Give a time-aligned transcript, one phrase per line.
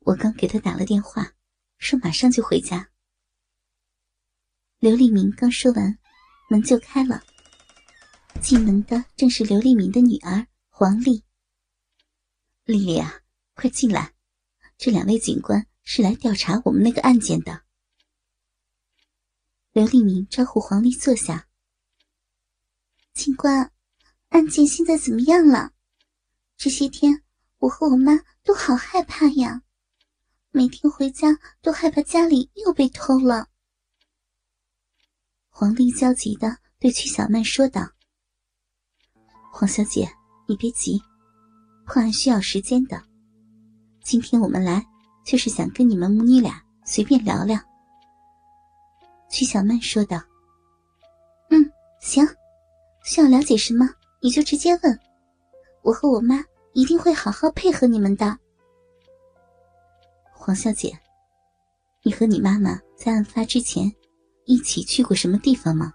[0.00, 1.34] 我刚给他打了电话，
[1.78, 2.90] 说马上就回家。
[4.78, 5.98] 刘立明刚说完，
[6.48, 7.22] 门就开了。
[8.40, 11.24] 进门的正是刘立明的女儿黄丽。
[12.64, 13.20] 丽丽啊，
[13.54, 14.14] 快进来，
[14.76, 17.64] 这两位警官是来调查我们那个案件的。
[19.72, 21.48] 刘立明招呼黄丽坐下。
[23.12, 23.72] 警官，
[24.28, 25.72] 案件现在怎么样了？
[26.56, 27.24] 这些天
[27.58, 29.62] 我和我妈都好害怕呀，
[30.50, 33.46] 每天回家都害怕家里又被偷了。
[35.50, 37.86] 黄丽焦急的对曲小曼说道。
[39.52, 40.08] 黄小姐，
[40.46, 41.00] 你别急，
[41.84, 43.02] 破案需要时间的。
[44.02, 44.84] 今天我们来
[45.24, 47.60] 就是想跟你们母女俩随便聊聊。”
[49.30, 50.18] 曲小曼说道。
[51.50, 52.26] “嗯，行，
[53.04, 53.86] 需要了解什么
[54.22, 54.98] 你就直接问，
[55.82, 58.38] 我和我妈一定会好好配合你们的。”
[60.48, 60.98] 黄小姐，
[62.02, 63.94] 你和你妈妈在案发之前
[64.46, 65.92] 一起去过什么地方吗？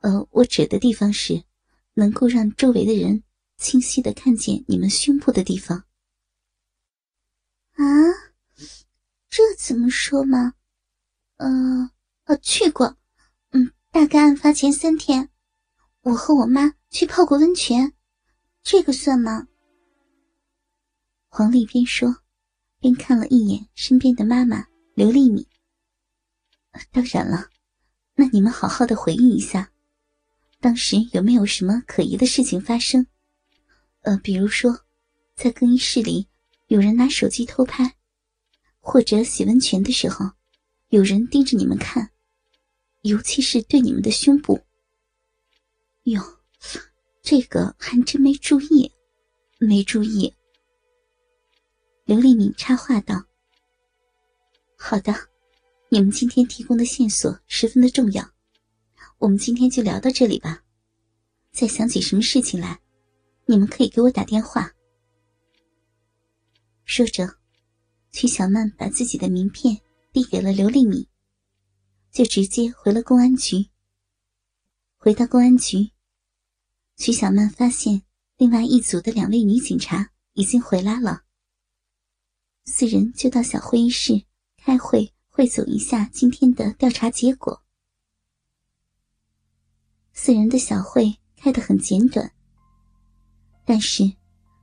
[0.00, 1.40] 呃，我指的地方是。
[1.92, 3.22] 能够让周围的人
[3.56, 5.78] 清晰的看见你们胸部的地方。
[7.74, 7.84] 啊，
[9.30, 10.54] 这怎么说嘛？
[11.36, 11.92] 呃，
[12.24, 12.96] 呃，去过，
[13.52, 15.30] 嗯，大概案发前三天，
[16.00, 17.94] 我和我妈去泡过温泉，
[18.64, 19.46] 这个算吗？
[21.28, 22.23] 黄丽边说，
[22.84, 25.46] 便看了一眼身边的妈妈刘丽敏。
[26.92, 27.48] 当然了，
[28.14, 29.72] 那你们好好的回忆一下。
[30.60, 33.06] 当时有没有什么可疑的事情发生？
[34.02, 34.80] 呃，比如说，
[35.34, 36.28] 在更衣室里
[36.66, 37.96] 有人拿手机偷拍，
[38.80, 40.32] 或者洗温泉的时候
[40.88, 42.10] 有人盯着你们看，
[43.00, 44.60] 尤其是对你们的胸部。
[46.02, 46.22] 哟，
[47.22, 48.92] 这个还真没注意，
[49.58, 50.34] 没注意。
[52.06, 53.24] 刘丽敏插话道
[54.76, 55.14] ：“好的，
[55.88, 58.22] 你们今天提供的线索十分的重要。”
[59.16, 60.62] 我们今天就聊到这里吧。
[61.50, 62.78] 再想起什么事情来，
[63.46, 64.70] 你们可以给我打电话。
[66.84, 67.36] 说着，
[68.12, 69.80] 曲小曼把自己的名片
[70.12, 71.06] 递给了刘丽敏，
[72.12, 73.70] 就直接回了公安局。
[74.98, 75.90] 回到公安局，
[76.98, 78.02] 曲小曼发现
[78.36, 81.23] 另外一组的两位女警察已经回来了。
[82.66, 84.24] 四人就到小会议室
[84.56, 87.62] 开会，汇总一下今天的调查结果。
[90.14, 92.32] 四人的小会开得很简短，
[93.66, 94.14] 但是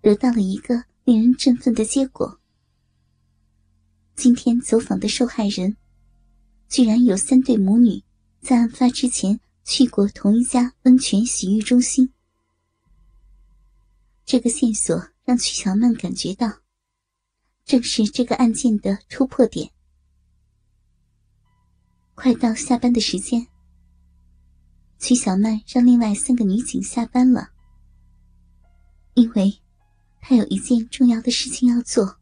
[0.00, 2.40] 得到了一个令人振奋的结果。
[4.16, 5.76] 今天走访的受害人，
[6.68, 8.02] 居然有三对母女
[8.40, 12.12] 在案发之前去过同一家温泉洗浴中心。
[14.24, 16.63] 这个线索让曲小曼感觉到，
[17.64, 19.70] 正是这个案件的突破点。
[22.14, 23.46] 快到下班的时间。
[24.98, 27.50] 曲小曼让另外三个女警下班了，
[29.14, 29.60] 因为
[30.20, 32.18] 她有一件重要的事情要做，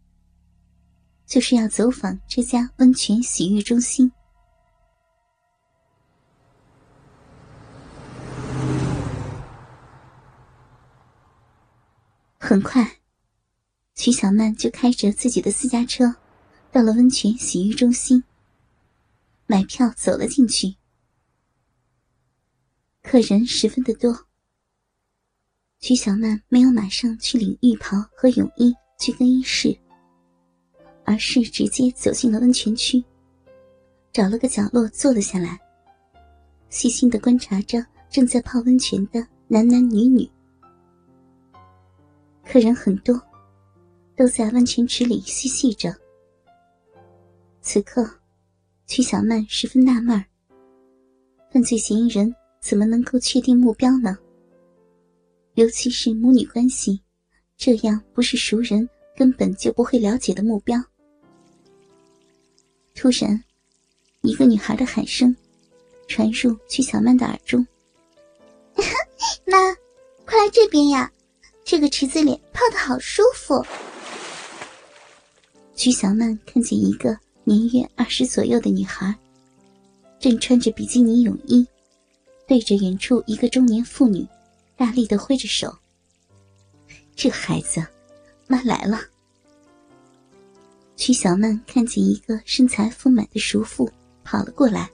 [1.27, 4.11] 就是要走访这家温泉洗浴中心。
[12.41, 12.99] 很快，
[13.95, 16.15] 徐小曼就开着自己的私家车，
[16.71, 18.25] 到了温泉洗浴中心，
[19.47, 20.75] 买票走了进去。
[23.03, 24.27] 客人十分的多，
[25.81, 29.77] 徐小曼没有马上去领浴袍和泳衣去更衣室，
[31.05, 33.05] 而是直接走进了温泉区，
[34.13, 35.61] 找了个角落坐了下来，
[36.71, 40.29] 细心的观察着正在泡温泉的男男女女。
[42.45, 43.21] 客人很多，
[44.17, 45.95] 都在温泉池里嬉戏着。
[47.61, 48.09] 此刻，
[48.87, 50.25] 曲小曼十分纳闷，
[51.53, 52.34] 犯罪嫌疑人。
[52.61, 54.17] 怎么能够确定目标呢？
[55.55, 57.03] 尤其是母女关系，
[57.56, 60.81] 这样不是熟人根本就不会了解的目标。
[62.94, 63.43] 突然，
[64.20, 65.35] 一个女孩的喊声
[66.06, 67.67] 传入曲小曼的耳中
[69.44, 69.75] ：“妈，
[70.25, 71.11] 快来这边呀！
[71.64, 73.61] 这个池子里泡的好舒服。”
[75.75, 79.15] 曲小曼看见一个年约二十左右的女孩，
[80.21, 81.67] 正穿着比基尼泳衣。
[82.47, 84.27] 对着远处一个中年妇女，
[84.77, 85.75] 大力的挥着手。
[87.17, 87.83] 这孩子，
[88.47, 89.01] 妈来了。
[90.97, 93.91] 曲小曼看见一个身材丰满的熟妇
[94.23, 94.91] 跑了过来，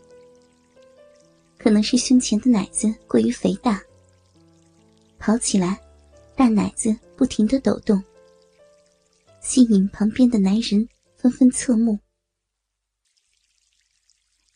[1.59, 3.83] 可能是胸前的奶子过于肥大，
[5.19, 5.81] 跑起来，
[6.37, 8.01] 大奶子不停的抖动。
[9.49, 10.87] 吸引旁边的男人
[11.17, 11.99] 纷纷侧目。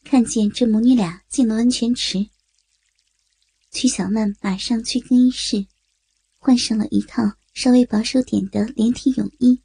[0.05, 2.29] 看见这母女俩进了温泉池，
[3.71, 5.67] 曲小曼马上去更衣室，
[6.39, 7.23] 换上了一套
[7.55, 9.63] 稍微保守点的连体泳衣，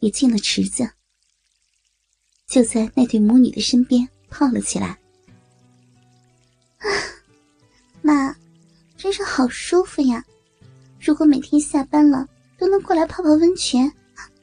[0.00, 0.90] 也进了池子，
[2.48, 4.98] 就在那对母女的身边泡了起来。
[6.78, 6.90] 啊，
[8.02, 8.36] 妈，
[8.96, 10.24] 真是好舒服呀！
[11.00, 12.28] 如果每天下班了
[12.58, 13.88] 都能过来泡泡温泉，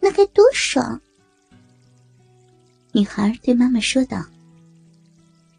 [0.01, 0.99] 那该多爽！
[2.91, 4.25] 女孩对妈妈说道。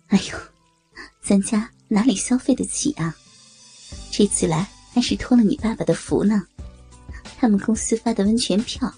[0.08, 0.38] 哎呦，
[1.22, 3.14] 咱家哪里消费得起啊？
[4.10, 6.42] 这次来还是托了你爸爸的福呢。
[7.38, 8.92] 他们公司发的温泉票。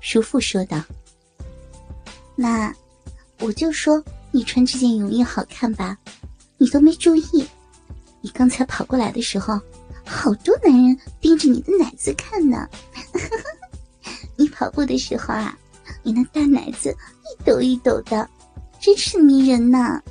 [0.00, 0.82] 叔父说道
[2.36, 2.72] ：“妈，
[3.40, 5.98] 我就说你穿这件泳衣好看吧，
[6.58, 7.46] 你都没注意。
[8.22, 9.60] 你刚才跑过来的时候，
[10.06, 12.68] 好多男人盯着你的奶子看呢。
[14.60, 15.58] 跑步的时候啊，
[16.02, 18.28] 你那大奶子一抖一抖的。”
[18.78, 20.02] 真是迷人呐！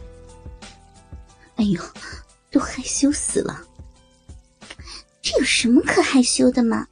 [1.56, 1.81] 哎呦，
[2.51, 3.63] 都害羞死了。
[5.22, 6.88] 这有什么可害羞的吗？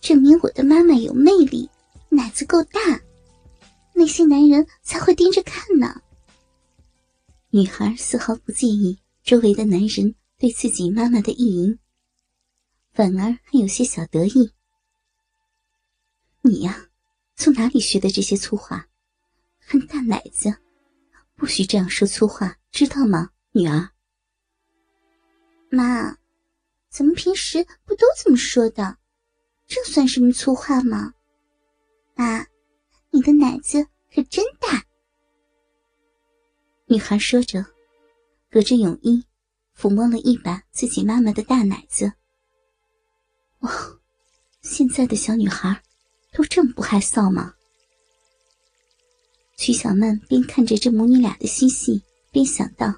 [0.00, 1.68] 证明我的妈妈有魅力，
[2.08, 2.80] 奶子够大，
[3.94, 6.02] 那些男人才会盯着看呢。
[7.50, 11.78] 女孩丝毫不介意周围的男人对自己妈妈的意淫，
[12.92, 14.52] 反而还有些小得意。
[16.44, 16.88] 你呀，
[17.36, 18.88] 从哪里学的这些粗话？
[19.60, 20.52] 很大奶子！
[21.36, 23.90] 不许这样说粗话，知道吗，女儿？
[25.70, 26.18] 妈，
[26.90, 28.98] 咱们平时不都这么说的？
[29.68, 31.14] 这算什么粗话吗？
[32.16, 32.44] 妈，
[33.10, 34.84] 你的奶子可真大。
[36.86, 37.64] 女孩说着，
[38.50, 39.24] 隔着泳衣
[39.78, 42.12] 抚摸了一把自己妈妈的大奶子。
[43.60, 43.70] 哇，
[44.60, 45.82] 现在的小女孩
[46.32, 47.54] 都这么不害臊吗？
[49.56, 52.92] 曲小曼边看着这母女俩的嬉戏，边想到：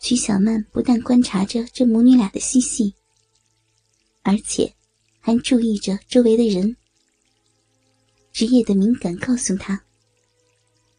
[0.00, 2.92] 曲小曼不但观察着这母女俩的嬉戏，
[4.22, 4.74] 而且
[5.20, 6.76] 还注意着周围的人。
[8.32, 9.80] 职业的敏感告诉她，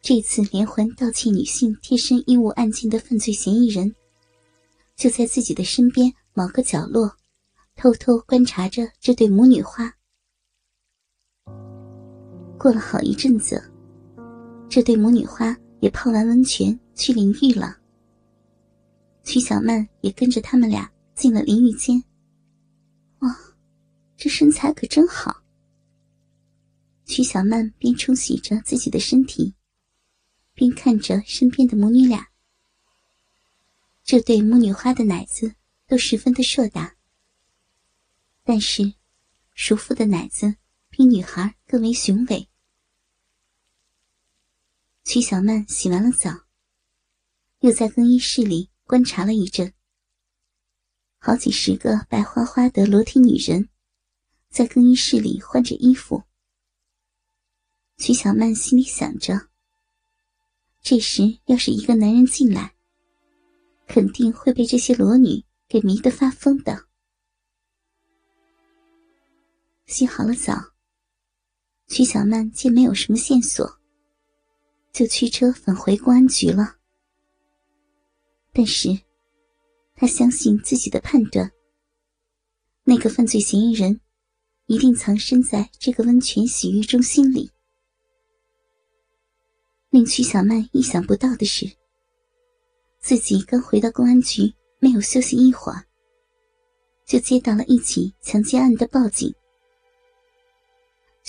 [0.02, 3.94] 这次连环盗窃女性贴身衣物案件的犯罪嫌疑人，
[4.96, 7.14] 就在自己的身边某个角落，
[7.76, 9.94] 偷偷观察着这对母女花。
[12.58, 13.62] 过了好一阵子，
[14.68, 17.78] 这对母女花也泡完温泉去淋浴了。
[19.22, 22.02] 曲小曼也跟着他们俩进了淋浴间。
[23.20, 23.32] 哇，
[24.16, 25.40] 这身材可真好！
[27.04, 29.54] 曲小曼边冲洗着自己的身体，
[30.52, 32.26] 边看着身边的母女俩。
[34.02, 35.54] 这对母女花的奶子
[35.86, 36.96] 都十分的硕大，
[38.42, 38.92] 但是
[39.54, 40.56] 叔父的奶子。
[40.90, 42.48] 比女孩更为雄伟。
[45.04, 46.30] 曲小曼洗完了澡，
[47.60, 49.72] 又在更衣室里观察了一阵。
[51.18, 53.68] 好几十个白花花的裸体女人，
[54.50, 56.24] 在更衣室里换着衣服。
[57.96, 59.48] 曲小曼心里想着：
[60.80, 62.74] 这时要是一个男人进来，
[63.86, 66.86] 肯定会被这些裸女给迷得发疯的。
[69.86, 70.74] 洗好了澡。
[71.88, 73.66] 曲小曼见没有什么线索，
[74.92, 76.76] 就驱车返回公安局了。
[78.52, 78.90] 但是，
[79.94, 81.50] 他相信自己的判断，
[82.84, 84.00] 那个犯罪嫌疑人
[84.66, 87.50] 一定藏身在这个温泉洗浴中心里。
[89.88, 91.66] 令曲小曼意想不到的是，
[93.00, 95.86] 自己刚回到公安局，没有休息一会儿，
[97.06, 99.34] 就接到了一起强奸案的报警。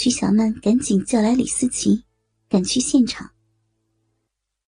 [0.02, 2.06] 徐小曼赶紧叫来李思琪，
[2.48, 3.32] 赶去现场。